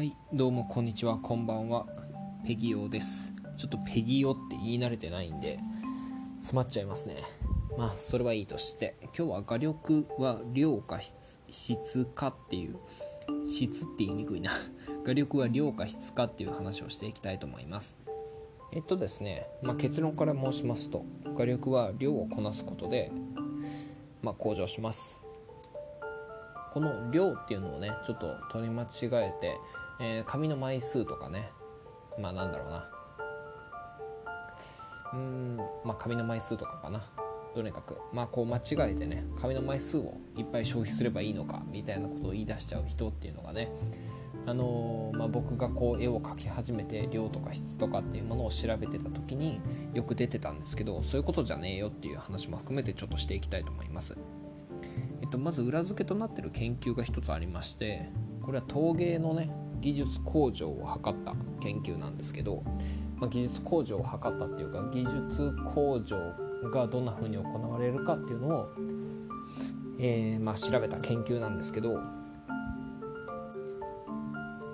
[0.00, 1.18] はいどうもこんにちは。
[1.18, 1.84] こんばんは。
[2.46, 3.34] ペギオです。
[3.58, 5.58] ちょっとペギオって言い慣れてないんで
[6.38, 7.16] 詰まっちゃいますね。
[7.76, 11.00] まあそれはいいとして今日は画力は量か
[11.50, 12.78] 質かっていう
[13.46, 14.52] 質って言いにくいな。
[15.04, 17.98] 画力は量か質かっていう話をしていきたいと思います。
[18.72, 21.04] えっとですね、まあ、結論から申しますと
[21.36, 23.12] 画力は量をこなすことで、
[24.22, 25.22] まあ、向上します。
[26.72, 29.58] この量っていうのをねちょっと取り間違えて
[30.00, 31.52] えー、紙の枚数とかね。
[32.18, 32.88] まあなんだろうな。
[35.12, 37.02] うんまあ紙の枚数とかかな。
[37.54, 37.98] とにかく。
[38.12, 43.70] まあこう間違えてね紙の枚数をいっぱい消費すればいいのかみたいなことを言い出しちゃう人っていうのがね。
[44.46, 49.60] あのー、まあ、僕がこう絵を描き始めて量とか質とかっていうものを調べてた時に
[49.92, 54.16] よく出てたんですけどそういうことじゃねえよっていう話も含めてちょっとしていきたいと思います。
[55.20, 58.08] えっと、まず裏付けとなってる研究が一つありまして
[58.42, 59.50] これは陶芸のね
[59.80, 62.62] 技術向上を図った研究なんですけど、
[63.16, 66.16] まあ、技術向上を図ったっていうか技術向上
[66.70, 68.68] がどんな風に行われるかっていうのを、
[69.98, 72.00] えー、まあ、調べた研究なんですけど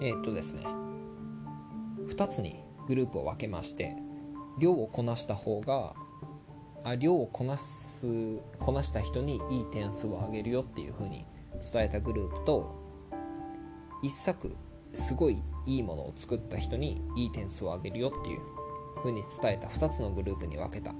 [0.00, 0.66] えー、っとですね
[2.08, 3.96] 2つにグループを分けまして
[4.58, 5.94] 量をこなした方が
[6.84, 8.06] あ量をこなす
[8.58, 11.24] こなした人にいい点数を上げるよっていう風に
[11.72, 12.74] 伝えたグループと
[14.02, 14.54] 1作
[14.94, 18.40] すごいいいものを作った人にいい点数を上げるよっていう
[18.96, 20.94] 風に伝えた2つのグループに分けた。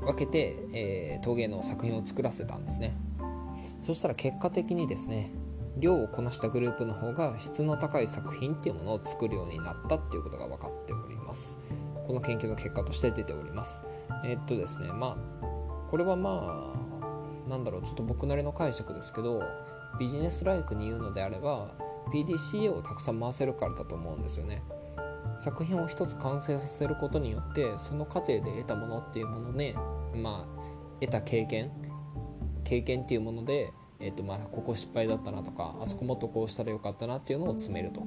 [0.00, 2.96] 分けて、えー、陶芸の作品を作らせたんですね。
[3.82, 5.30] そしたら結果的にですね
[5.76, 11.58] 量をこなしたグループの方が質の高い作品っていうものを作るようになったっていうことが分かっております。
[12.06, 13.82] この研究の結果として出ております。
[14.24, 15.48] えー、っとですねまあ
[15.90, 19.42] これはまあなんだろうちょっと僕なりの解釈ですけど
[19.98, 21.70] ビジネスライクに言うのであれば
[22.10, 24.62] PDCA をたくさん回せるからだと思うんですよね。
[25.38, 29.74] 作品を一つ完成させることによってその過程で得たものっていうもので、
[30.14, 30.60] まあ、
[31.00, 31.70] 得た経験
[32.64, 38.02] 経験っていうもので、えーとまあ、ここ失敗だったなとかあそこもっとこうしたらよかったなっていうのを詰めると。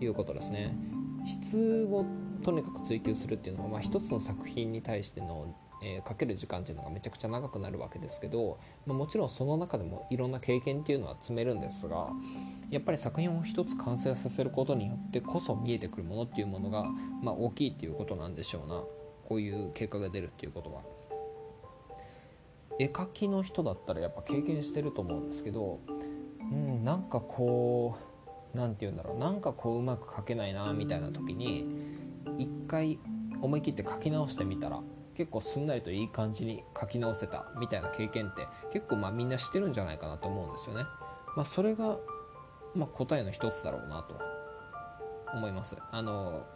[0.00, 0.76] いうことですね。
[1.24, 2.04] 質を
[2.42, 12.08] とにかく追求するっていうのは、まあ、一つの作品に対してのえー、かける時間っていうのがめちゃくちゃ長くなるわけですけど、まあ、もちろんその中でもいろんな経験っていうのは積めるんですが
[12.70, 16.84] やっぱり作品を一つ完成させることによってこそ見えてくるものっていうものが、
[17.22, 18.82] まあ、大きいっていうことなんでしょうな
[19.28, 20.82] こういう結果が出るっていうことは。
[22.78, 25.80] 絵描きの人だったらやっぱ経験してると思うんですけど、
[26.40, 27.96] うん、なんかこ
[28.54, 31.64] う何て言うんだろうなんかこううまく描けないなみたいな時に
[32.36, 32.98] 一回
[33.40, 34.80] 思い切って描き直してみたら
[35.14, 40.84] 結構すんなりといい感じに書き直せたみたいな経験って結構まあみんなしてるんじゃないかなと思うんですよね。
[41.36, 41.98] まあ、それが、
[42.76, 44.36] まあ、答えの一つだろうなと。
[45.34, 45.76] 思います。
[45.90, 46.46] あの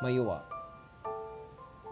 [0.00, 0.44] まあ、要は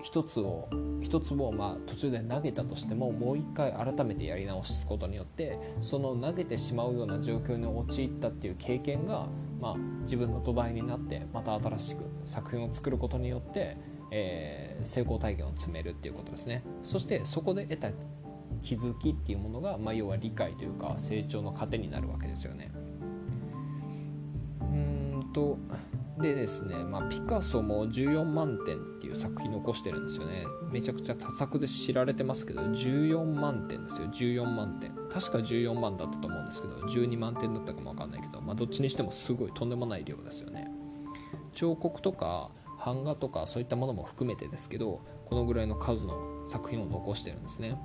[0.03, 0.69] 一つを
[1.03, 9.29] 一つをまあ途中で投げたとしてももう一回改めてやり直すことによってその投げてしまうような状況に陥ったっていう経験が、
[9.61, 13.77] まあ、自分の土台になってまた新しく作品を作ることによって
[14.13, 16.65] えー、成功体験を積めるっていうことですね。
[16.83, 17.93] そしてそこで得た
[18.61, 22.73] 気づきっていうものが、まあ、要は理解というか成長の糧になるわけですよね。
[25.33, 25.59] と
[26.21, 30.45] でですね、まあ、ピカソも14万点っていう作品残してるんですよね。
[30.71, 34.09] めちゃくちゃ多作で知られてますけど14万点ですよ。
[34.09, 34.95] 14万点。
[35.11, 40.71] 確か14万だったと思うんですけど12万点だったかも分かんないけど、まあ、どっちにしてもすごいとんでもない量ですよね。
[41.53, 42.51] 彫刻とか
[42.85, 47.77] 版画とかそういったものも含めてですけどこのぐらいの数の作品を残してるんですね。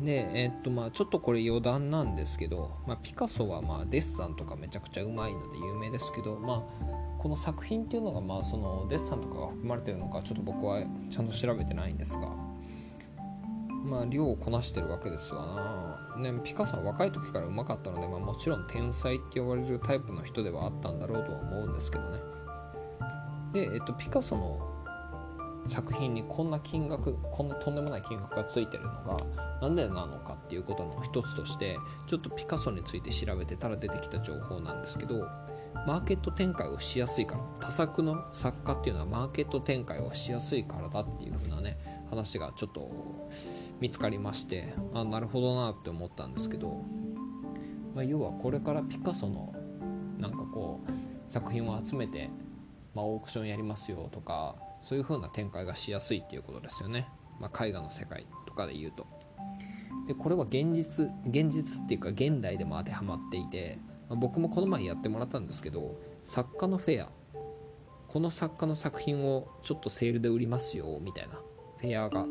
[0.00, 6.62] でえー、っとまあちょっとこれ余談なんですけど、まあ、ピカソはまあデッサンとかめちゃくちゃうまいので有名ですけど、まあ、
[7.18, 12.28] この作品っていうのがまあそのデッサンとかが含まれてるのかちょっと僕はちゃんと調べてないんですが
[13.84, 22.18] まあ量をこなしてるわけですわな、ね、ピカソは若い時からうまかったので、まあ、もちろん天才って呼ばれるタイプの人ではあったんだろうとは思うんですけどね。
[23.52, 24.73] で、えっと、ピカソの
[25.66, 29.16] 作品にこんな金額こんなとんでもない金額がついてるのが
[29.62, 35.26] 何でなのかっていうことの一つとしてちょっとピカソについて調べてたら出てきた情報なんですけど
[35.86, 41.78] マーケット展開をしやすいから多作の作家っていうのはマーケット展開をしやすいからだっていう風なね
[42.10, 42.90] 話がちょっと
[43.80, 46.82] 見つかりましてあなるほどなって思ったんですけど、
[47.94, 49.54] まあ、要はこれからピカソの
[50.18, 50.90] なんかこう
[51.26, 52.30] 作品を集めて
[52.94, 57.08] まあ、オークションやりますよとかそういう風な展開がしやすいっていうことですよね、
[57.40, 59.06] まあ、絵画の世界とかで言うと。
[60.06, 63.78] でこれは現実現実っていうか現代でも当てはまっていて
[64.08, 67.08] ま僕もこの前やってもらったんですけど作家のフェア。
[68.08, 71.40] この作家の作品をちょっとセールで売りますよみたいな。
[71.78, 72.26] フェアが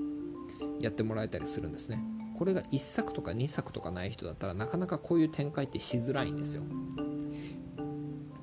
[0.79, 1.99] やってもらえたりするんですね。
[2.37, 6.63] これが1作とか2作とかない人だったらなかなかこういう展開ってしづらいんですよ。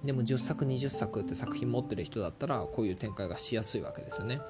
[0.05, 4.41] でも10作20作って作品持ってる人だったらこういう展開がしやすいわけですよね。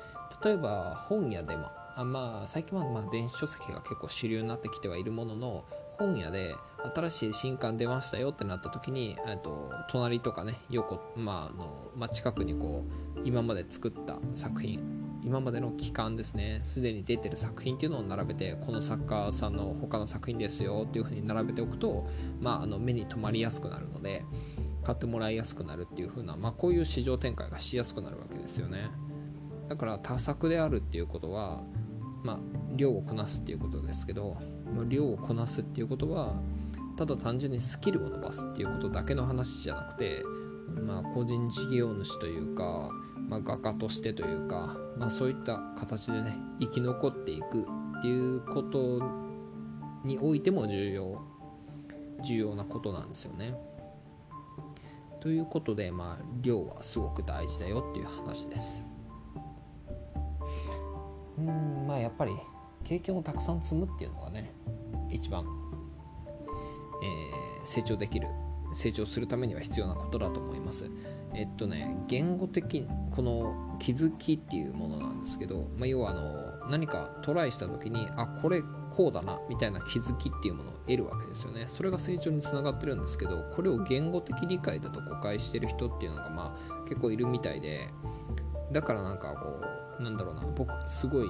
[0.44, 5.64] 例えば本屋でもあまあ最近はまあ電子書籍が結構主流になってきてはいるものの
[5.99, 6.55] 本屋で
[6.94, 12.85] 新しい新刊出ましたよってなった時にと隣とかね横、まああのまあ、近くにこ
[13.17, 14.81] う今まで作った作品
[15.23, 22.08] 今までの期間ですねすでに出てる作品っていうのを並べてこの作家さんの他の作品ですよっていう風に並べておくと、
[22.41, 24.25] まあ、あの目に留まりやすくなるので
[24.85, 28.91] 買ってもらいやすくなるっていう風な、まあ、こういう市場展開がしやすくなるわけですよね
[29.69, 31.62] だから多作であるっていうことは、
[32.25, 32.38] まあ、
[32.77, 34.37] 量をこなすっていうことですけど
[34.88, 36.35] 量をこなすっていうことは
[36.97, 40.23] ただ単純にスキルを伸ばすっていうことだけの話じゃなくて、
[40.83, 42.91] まあ、個人事業主というか、
[43.29, 49.03] まあ、画家としてというか、まあ、そういった形でね生き残っていくっていうこと
[50.05, 51.23] においても重要
[52.25, 53.55] 重要なことなんですよね。
[55.21, 58.91] ということで、まあ、量はすごく大事だよっていう話です。
[61.39, 62.33] うんまあやっぱり
[62.85, 64.53] 経験をたくさん積むっていうのがね
[65.11, 65.45] 一番、
[67.03, 68.29] えー、成長できる
[68.75, 70.91] 成長するためには必要なことだと思います。
[71.35, 81.67] えっとね言語的この気づきっていうものなんですけど、まあ、要はあの何かトライした時にあこれこうだなみたいな気づきっていうものを得るわけですよね。
[81.69, 87.89] それが成長につながってるんですけどこれを言語的理解だと誤解してる人っていうのがまあ結構いるみたいで
[88.73, 89.61] だからなんかこ
[89.99, 91.29] うなんだろうな僕すごい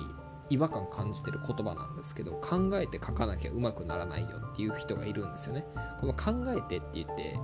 [0.51, 5.65] 違和感感じてる言葉なんですけど考えて書かなきゃうまくならないよっていう人がいるんですよね。
[6.01, 7.37] この考えてって言って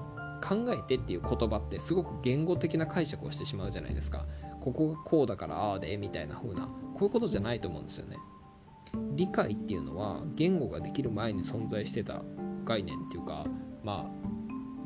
[0.42, 4.26] 考えてっていう言葉ってすごく言語的な解釈をしてしまうじゃないですか。
[4.60, 8.16] ここがこうだからああでみたいな風なこういうことじゃないと思うんですよね。
[9.14, 12.22] 理解っていうのは言語ができる前に存在してた
[12.64, 13.46] 概念っていうか
[13.84, 14.26] まあ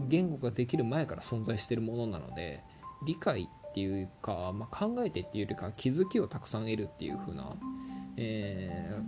[0.09, 2.63] 言語ができる前から存在してるものなので
[3.05, 7.57] 理解っていうか、まあ、考えてっていうよりか気づきをたくさん得るっていう風な
[8.17, 9.01] え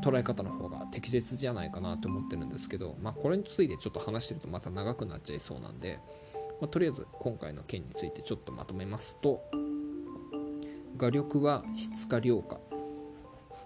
[0.00, 5.98] ー、捉え方の方が適切じゃないかなと思ってるんですけど、まあ、これについてちょっと話してるとまた長くなっちゃいそうなんで、
[6.60, 9.42] まあ、とりあえず今回の件についてちょっとまとめますと
[10.96, 12.58] 画力は質か量か、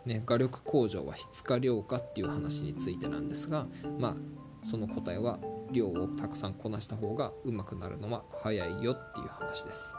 [0.07, 3.67] ね、画力向上は質か量かっていう話についてなんですが、
[3.99, 4.17] まあ、
[4.65, 5.39] その答えは
[5.73, 9.95] 量をたくさんこなした方がうまくなるのは早いよっていう話です、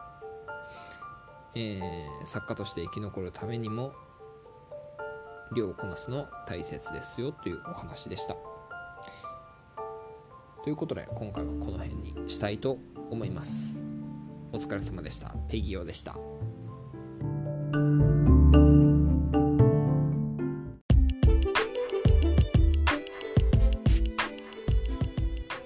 [1.56, 3.94] えー、作家として生き残るためにも
[5.54, 8.36] 量をこなすの大切ですよというお話でした。
[10.64, 12.80] ということで今回はこの辺にしたいと
[13.12, 13.80] 思います。
[14.52, 15.36] お疲れ様でした。
[15.50, 16.14] ペギオでした。
[16.14, 16.20] は